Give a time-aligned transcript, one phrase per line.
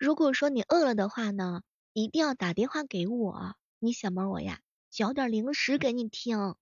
[0.00, 1.60] 如果说你饿了的话呢，
[1.92, 4.60] 一定要打电话给我，你小妹我呀，
[4.90, 6.54] 嚼点零食给你听。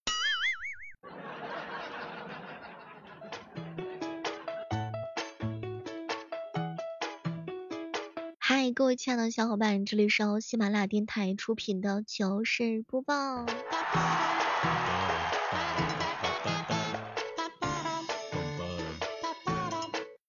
[8.41, 13.47] 嗨，各位亲爱的小伙伴，这里是由喜马拉雅电台出品的糗事播报。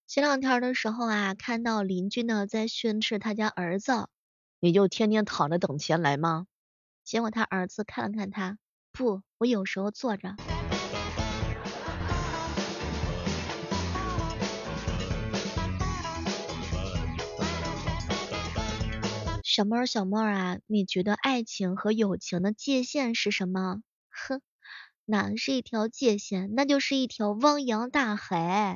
[0.10, 4.08] 前两天的时候啊，看到邻居呢在训斥他家儿子，
[4.60, 6.48] 你就天天躺着等钱来吗？
[7.04, 8.58] 结果他儿子看了看他，
[8.92, 10.36] 不，我有时候坐着。
[19.44, 23.84] 小妹儿，小妹儿啊，你觉得爱情和友情的界限是什么？
[24.10, 24.42] 哼，
[25.06, 28.76] 哪是一条界限，那就是一条汪洋大海。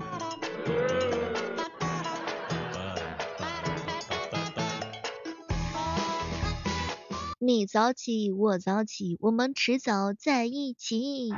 [7.45, 11.29] 你早起，我早起，我们迟早在一起。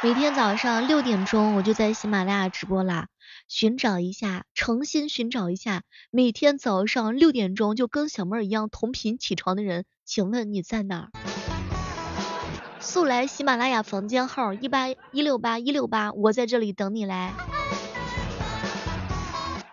[0.00, 3.08] 每天早上六点钟，我就在喜马拉雅直播啦。
[3.48, 11.10] 寻找一下，诚心寻找一下，每天早上六点钟就跟小妹儿一样同频起床的人，请问你在哪儿？
[12.78, 17.34] 速来喜马拉雅房间号一八一六八一六八，我在这里等你来。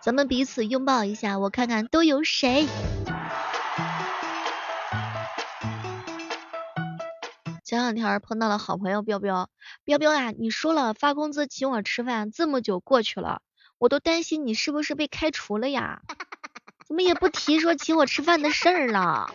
[0.02, 2.66] 咱们彼此拥抱一下，我看看都有谁。
[7.66, 9.50] 前两天碰到了好朋友彪彪，
[9.82, 13.42] 彪彪呀，你说了发工资请我吃饭，这么久过去了，
[13.78, 16.00] 我都担心你是不是被开除了呀？
[16.86, 19.28] 怎么也不提说请我吃饭的事儿了？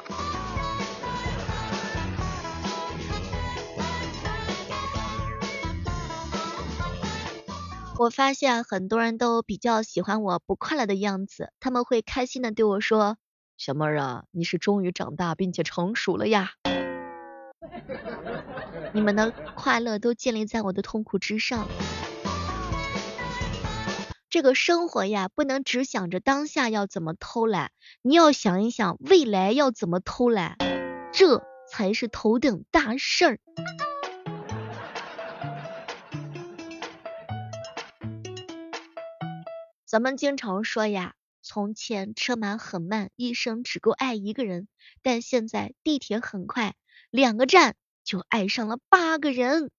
[8.00, 13.18] 我发现很多人都比较喜欢我不快乐的样子，他们会开心的对我说
[13.60, 16.52] ：“小妹儿啊，你是终于长大并且成熟了呀。”
[18.94, 21.68] 你们的快乐都建立在我的痛苦之上。
[24.30, 27.72] 这个生活呀，不能只想着当下要怎么偷懒，
[28.02, 30.58] 你要想一想未来要怎么偷懒，
[31.12, 33.40] 这才是头等大事儿。
[39.86, 44.70] 咱们经常说呀，从前车马很慢，一生只够爱一个人，
[45.02, 46.76] 但现在地铁很快。
[47.12, 49.70] 两个站就爱上了八个人，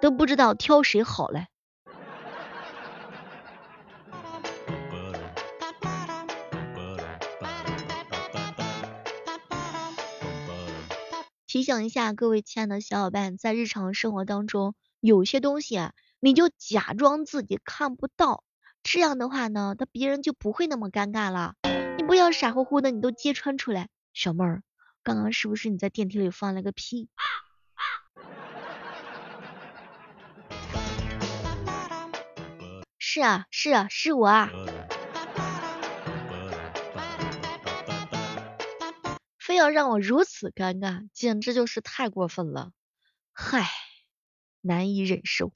[0.00, 1.48] 都不知道挑谁好嘞。
[11.46, 18.44] 提醒一下各位亲爱的小伙伴，在日常生活当中，有些东西啊，你就假装自己看不到，
[18.82, 21.54] 这样的话呢，他别人就不会那么尴尬了。
[21.98, 24.62] 你不要傻乎乎的，你都揭穿出来，小妹儿。
[25.06, 27.08] 刚刚是不是你在电梯里放了个屁？
[32.98, 34.50] 是啊，是啊，是我啊！
[39.38, 42.72] 非要让我如此尴尬，简直就是太过分了，
[43.32, 43.68] 嗨，
[44.60, 45.52] 难以忍受。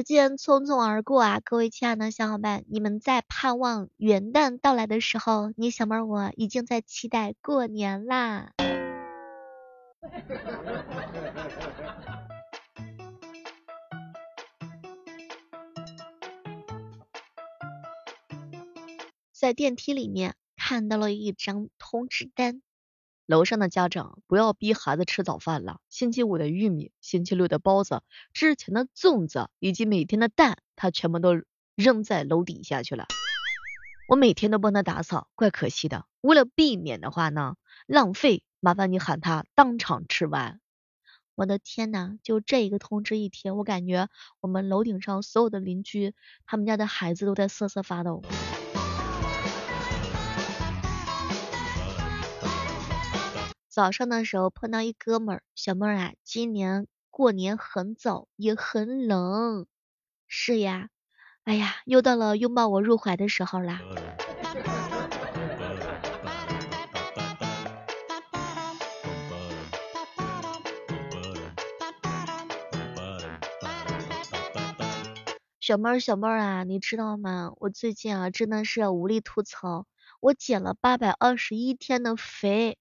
[0.00, 8.54] 时间匆匆而过啊，各位亲爱的小伙伴，你们在盼望元旦到来的时候，你小妹儿我已经在期待过年啦。
[19.38, 22.62] 在电梯里面看到了一张通知单。
[23.30, 25.78] 楼上的家长不要逼孩子吃早饭了。
[25.88, 28.02] 星期五的玉米，星期六的包子，
[28.32, 31.40] 之前的粽子以及每天的蛋，他全部都
[31.76, 33.06] 扔在楼底下去了。
[34.08, 36.06] 我每天都帮他打扫，怪可惜的。
[36.20, 37.54] 为了避免的话呢，
[37.86, 40.58] 浪费，麻烦你喊他当场吃完。
[41.36, 44.08] 我的天呐，就这一个通知一贴，我感觉
[44.40, 46.14] 我们楼顶上所有的邻居，
[46.46, 48.24] 他们家的孩子都在瑟瑟发抖。
[53.80, 59.64] 早上的时候碰到一哥们儿，小妹儿啊，今年过年很早，也很冷。
[60.28, 60.90] 是呀，
[61.44, 63.80] 哎呀，又到了拥抱我入怀的时候啦。
[75.58, 77.54] 小妹儿小妹儿啊，你知道吗？
[77.56, 79.86] 我最近啊真的是无力吐槽，
[80.20, 82.76] 我减了八百二十一天的肥，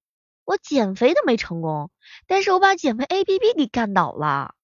[0.50, 1.92] 我减肥都没成功，
[2.26, 4.56] 但是我把减肥 A P P 给干倒了。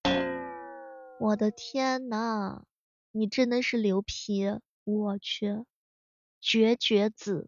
[1.19, 2.63] 我的天呐，
[3.11, 4.45] 你真的是牛批！
[4.83, 5.63] 我去，
[6.41, 7.45] 绝绝子！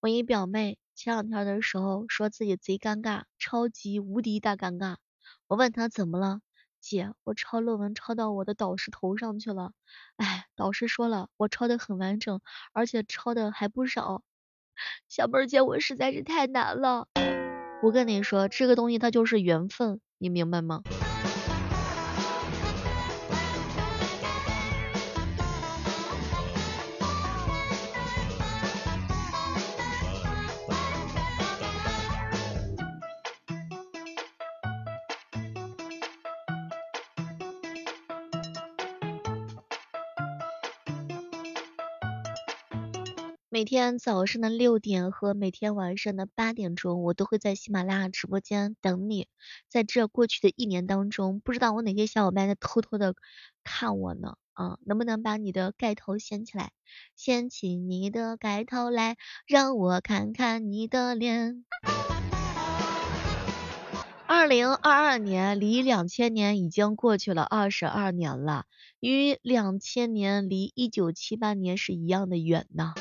[0.00, 4.96] 我一表妹前两天的时候说自己贼尴尬，超级无敌大尴尬。
[5.46, 6.40] 我问她怎么了，
[6.80, 9.72] 姐，我抄论文抄到我的导师头上去了。
[10.16, 12.40] 哎，导师说了，我抄的很完整，
[12.72, 14.22] 而且抄的还不少。
[15.08, 17.08] 小妹儿姐，我实在是太难了。
[17.82, 20.82] 我跟你说，这个东西它就是缘分，你明白吗？
[43.50, 49.26] 每天早上的六点和每天晚上的八点钟，我都会在喜马拉雅直播间等你。
[49.70, 53.14] 在这过去的一年当中，不知道我哪些小伙伴在偷偷的
[53.64, 54.36] 看我呢？
[54.52, 56.72] 啊，能不能把你的盖头掀起来？
[57.16, 59.16] 掀起你的盖头来，
[59.46, 61.64] 让我看看你的脸。
[64.26, 68.66] 二零二二年离两千年已经过去了二十二年了，
[69.00, 72.92] 与两千年离一九七八年是一样的远呢。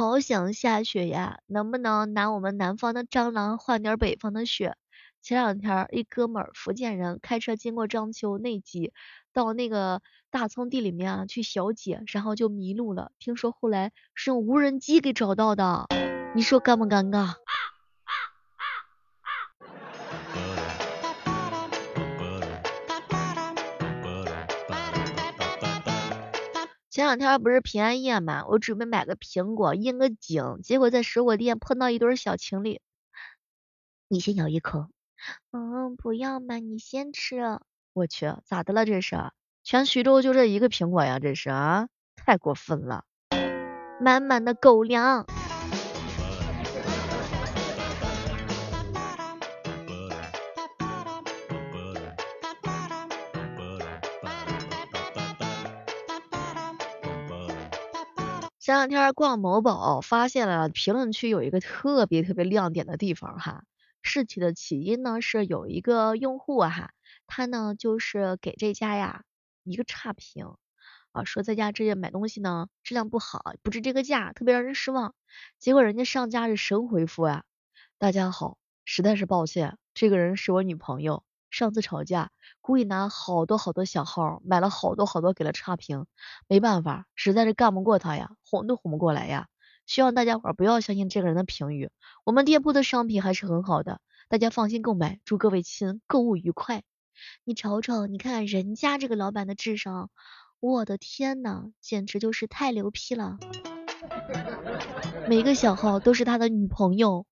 [0.00, 4.74] 好想下雪呀，能不能拿我们南方的蟑螂换点北方的雪？
[5.20, 8.94] 前两天一哥们儿福建人开车经过章丘内急，
[9.34, 10.00] 到那个
[10.30, 13.12] 大葱地里面啊去小解，然后就迷路了。
[13.18, 15.86] 听说后来是用无人机给找到的，
[16.34, 17.34] 你说尴不尴尬？
[27.00, 32.78] 前两天不是平安夜嘛，我准备买个苹果应个景，结果在水果店碰到一对小情侣。
[34.06, 34.86] 你先咬一口。
[35.50, 37.58] 嗯，不要嘛，你先吃。
[37.94, 39.16] 我去，咋的了这是？
[39.64, 43.06] 全徐州就这一个苹果呀，这是啊，太过分了，
[43.98, 45.24] 满满的狗粮。
[58.70, 63.64] 前两天逛某宝，发现了评论区有一个特别特别亮点的地方哈。
[64.00, 66.92] 事情的起因呢是有一个用户哈，
[67.26, 69.24] 他呢就是给这家呀
[69.64, 70.54] 一个差评
[71.10, 75.16] 啊，说在家这些买东西呢质量不好，不值这个价，特别让人失望。
[75.58, 77.42] 结果人家上家是神回复呀，
[77.98, 81.24] 大家好，实在是抱歉，这个人是我女朋友。
[81.50, 82.30] 上次吵架，
[82.60, 86.06] 故意拿好多好多小号，买了好多好多给了差评，
[86.46, 89.48] 没办法，实在是干不过他呀，哄都哄不过来呀。
[89.86, 91.90] 希望大家伙不要相信这个人的评语，
[92.24, 95.18] 我们店铺的商品还是很好的，大家放心购买。
[95.24, 96.84] 祝各位亲购物愉快。
[97.44, 100.10] 你瞅瞅，你看人家这个老板的智商，
[100.60, 103.38] 我的天呐，简直就是太牛批了。
[105.28, 107.26] 每个小号都是他的女朋友。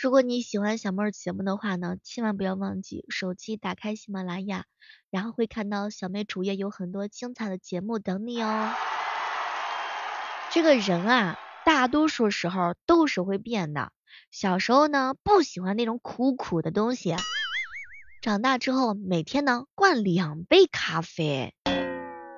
[0.00, 4.64] 如果你喜欢小妹儿节目的话呢，千万不要忘记手机打开喜马拉雅，
[5.10, 8.72] 然后会看到小妹主页有很多精彩的节目等你哦。
[10.52, 13.90] 这个人啊，大多数时候都是会变的。
[14.30, 17.16] 小时候呢，不喜欢那种苦苦的东西，
[18.22, 21.56] 长大之后每天呢灌两杯咖啡。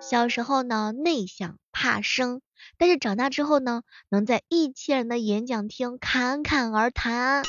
[0.01, 2.41] 小时候呢内向怕生。
[2.79, 7.43] 但是长大之后呢，能在一千人的演讲厅侃侃而谈。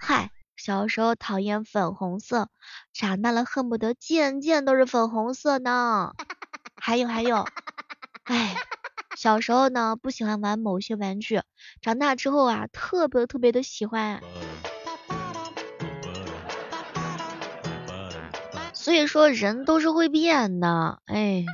[0.00, 2.48] 嗨，小时候讨厌粉红色，
[2.92, 6.12] 长大了恨不得件件都是粉红色呢。
[6.76, 7.46] 还有还有，
[8.24, 8.56] 哎，
[9.16, 11.42] 小时候呢不喜欢玩某些玩具，
[11.80, 14.20] 长大之后啊特别特别的喜欢。
[18.72, 21.44] 所以说人都是会变的，哎。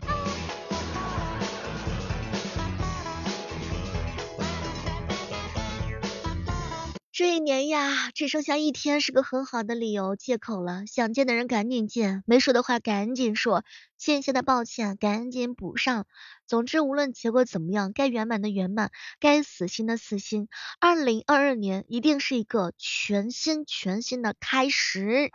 [7.18, 10.86] 这一年呀，只剩下一天是个很好的理由借口了。
[10.86, 13.64] 想见的人赶紧见，没说的话赶紧说，
[13.96, 16.06] 欠下的抱歉赶紧补上。
[16.46, 20.46] 总之，无论结果怎么样，该圆满的圆满，该死心的死心。
[20.78, 25.32] 二零二二年一定是一个全新全新的开始。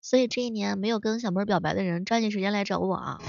[0.00, 3.20] 所以这一年没有跟小妹表白的人，抓紧时间来找我啊！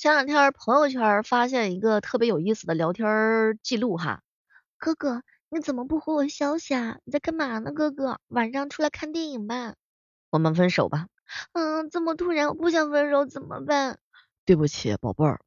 [0.00, 4.22] 前两天朋友圈发现一个特别有意思的聊天记录哈，
[4.78, 6.96] 哥哥你怎么不回我消息啊？
[7.04, 7.70] 你在干嘛呢？
[7.70, 9.74] 哥哥晚上出来看电影吧。
[10.30, 11.08] 我们分手吧。
[11.52, 13.98] 嗯，这么突然，我不想分手怎么办？
[14.46, 15.38] 对不起，宝贝儿。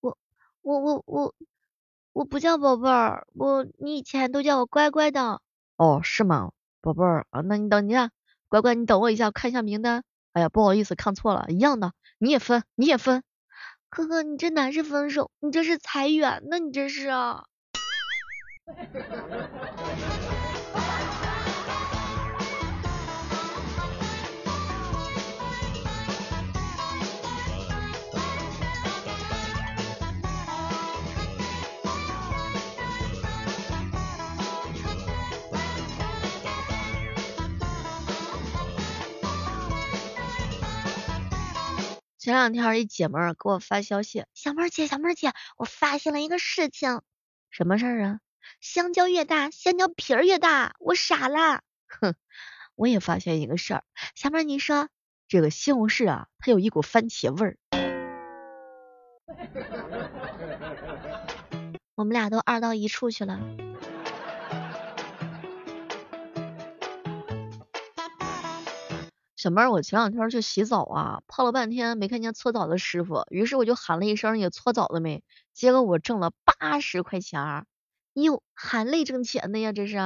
[0.00, 0.16] 我
[0.62, 1.34] 我我我
[2.14, 5.42] 我不叫宝贝儿，我你以前都叫我乖乖的。
[5.76, 6.52] 哦，是吗？
[6.80, 8.10] 宝贝儿啊，那你等一下，
[8.48, 10.04] 乖乖你等我一下，我看一下名单。
[10.32, 13.22] 哎呀，不好意思，看错了，一样的，你也分，你也分。
[13.90, 17.44] 哥哥，你这哪是分手，你这是裁员呢，你这是啊。
[42.20, 47.00] 前两天一姐们儿给我发消息，小妹儿姐，小妹儿姐，我发现了一个事情，
[47.50, 48.20] 什么事儿啊？
[48.60, 51.62] 香蕉越大，香蕉皮儿越大，我傻了。
[51.88, 52.14] 哼，
[52.74, 53.84] 我也发现一个事儿，
[54.14, 54.90] 小妹儿你说，
[55.28, 57.56] 这个西红柿啊，它有一股番茄味儿。
[61.96, 63.40] 我们俩都二到一处去了。
[69.40, 75.24] 小妹儿，我前两天去洗澡啊，泡了半天没看见搓澡的师傅，于是我就喊了一声你搓澡了没？
[75.54, 77.64] 结果我挣了八十块钱，
[78.12, 79.96] 哟，含泪挣钱的呀，这是。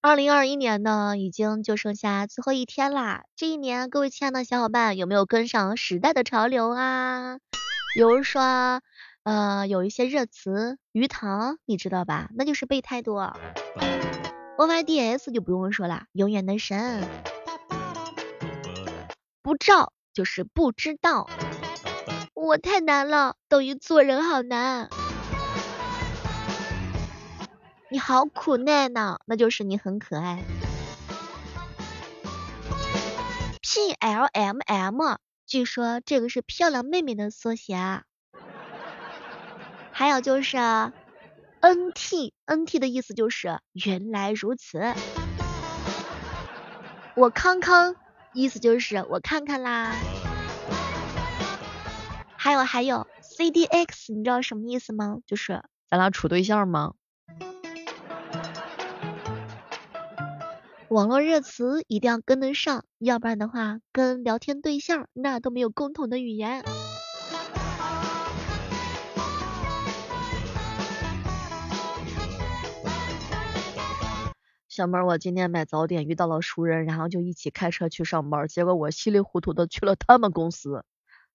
[0.00, 3.24] 二零二一年呢，已经就剩下最后一天啦。
[3.34, 7.38] 这一年，各位亲爱的小伙伴，有没有跟上时代的潮流啊？
[7.96, 8.80] 比如说。
[9.24, 12.28] 呃，有一些热词，鱼塘，你知道吧？
[12.34, 13.34] 那就是备胎多。
[14.58, 17.08] O Y D S 就不用说了，永远的神。
[19.40, 21.30] 不照就是不知道。
[22.34, 24.90] 我太难了，等于做人好难。
[27.90, 30.44] 你好苦难呢，那就是你很可爱。
[33.62, 35.16] P L M M，
[35.46, 38.02] 据说这个是漂亮妹妹的缩写。
[39.96, 40.56] 还有就是
[41.60, 44.82] N T N T 的意思就是原来如此。
[47.14, 47.94] 我康康
[48.32, 49.94] 意思就是我看看啦。
[52.36, 55.18] 还有还有 C D X 你知道什么意思吗？
[55.26, 56.94] 就是咱俩处对象吗？
[60.88, 66.64] 网络热词一定要跟得上，要不然的话跟聊天对象那都没有共同的语言。
[74.74, 80.84] 小妹，我今天买早点遇到了熟人，然后就一起开车去上班，结果我稀里糊涂的去了他们公司。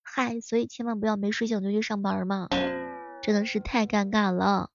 [0.04, 2.50] 嗨，所以千万不要没睡醒就去上班嘛，
[3.22, 4.72] 真的是太尴尬了。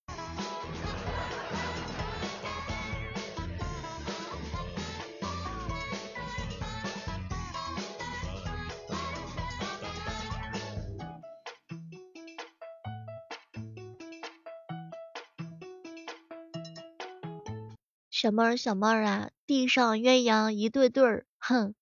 [18.24, 21.74] 小妹儿，小妹儿啊，地上鸳鸯一对对儿，哼，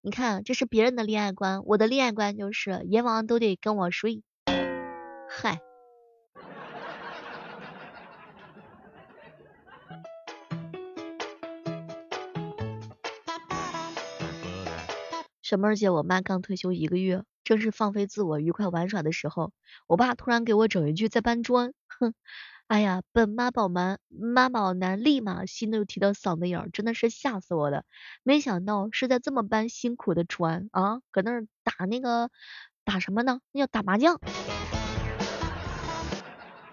[0.00, 4.22] 你看这是别人的恋爱观，我的恋爱观就是阎王都得跟我睡。
[5.28, 5.60] 嗨，
[15.42, 19.52] 小妹儿姐，我妈刚退休一个月，正是放飞自我、愉快玩耍的时候，
[19.86, 22.14] 我爸突然给我整一句在搬砖，哼。
[22.70, 27.82] 哎呀，本妈宝男妈宝男立马心都提到嗓子眼儿，真的是吓死我了。
[28.22, 32.30] 没想到是在这么般辛苦的砖啊，搁那儿打那个
[32.84, 33.40] 打什么呢？
[33.50, 34.20] 那叫打麻将。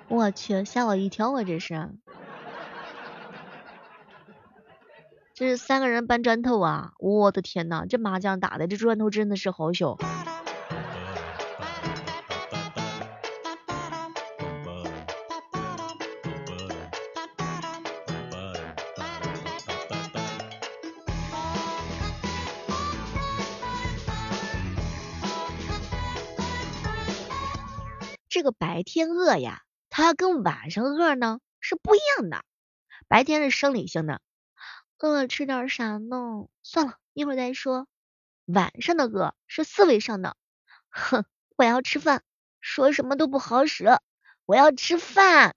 [0.07, 1.43] 我去，吓我一跳啊！
[1.43, 1.89] 这是，
[5.33, 6.91] 这是三个人搬砖头啊！
[6.99, 9.97] 我的天呐，这麻将打的这砖头真的是好小。
[28.37, 32.45] 这个白天饿呀，它跟晚上饿呢是不一样的。
[33.07, 34.21] 白天是生理性的，
[34.99, 36.45] 饿了吃点啥呢？
[36.61, 37.87] 算了，一会儿再说。
[38.45, 40.37] 晚上的饿是思维上的，
[40.91, 41.25] 哼，
[41.55, 42.21] 我要吃饭，
[42.61, 43.97] 说什么都不好使，
[44.45, 45.55] 我要吃饭。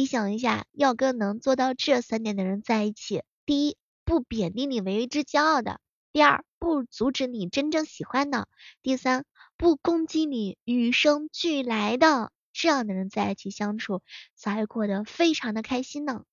[0.00, 3.76] 你想一下，要跟能做到这三点的人在一起：第一，
[4.06, 5.74] 不贬低你为之骄傲的；
[6.10, 8.46] 第二，不阻止你真正喜欢的；
[8.80, 9.26] 第三，
[9.58, 12.32] 不攻击你与生俱来的。
[12.54, 14.00] 这样的人在一起相处，
[14.34, 16.24] 才会过得非常的开心呢。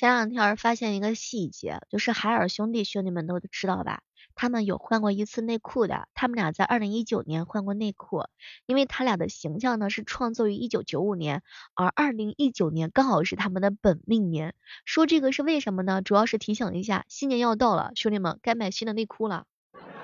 [0.00, 4.00] 前两天发现一个细节，就是海尔兄弟兄弟们都知道吧？
[4.34, 8.24] 他们有换过一次内裤的，他们俩在二零一九年换过内裤，
[8.64, 11.42] 因为他俩的形象呢是创作于一九九五年，
[11.74, 14.54] 而二零一九年刚好是他们的本命年。
[14.86, 16.00] 说这个是为什么呢？
[16.00, 19.44] 主要是提醒一下，新年要到了，兄弟们该买新的内裤了，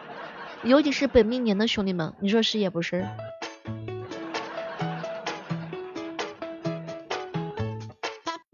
[0.63, 3.09] 尤其是本命年的兄弟们，你说是也不是？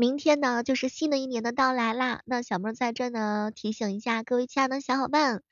[0.03, 2.23] 明天呢，就是新的一年的到来啦。
[2.25, 5.43] 那小妹在这呢，提醒一下各位亲爱的小伙伴，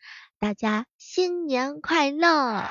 [0.40, 2.64] 大家新年快乐！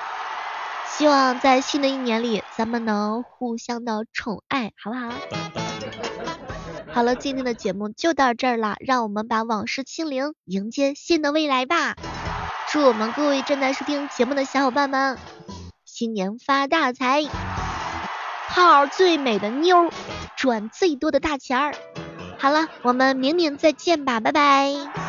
[0.89, 5.13] 希望在新的一年里，咱们能互相的宠爱，好不好？
[6.91, 11.95] 好了，今天的节目就到这儿了，让我们把往事清零，迎接新的未来吧！
[12.67, 15.17] 祝我们各位正在收听节目的小伙伴们，
[15.85, 17.23] 新年发大财，
[18.49, 19.89] 泡最美的妞。
[20.39, 21.75] 赚最多的大钱儿。
[22.37, 25.08] 好了，我们明年再见吧，拜拜。